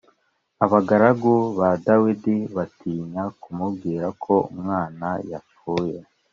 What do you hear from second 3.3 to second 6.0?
kumubwira ko umwana yapfuye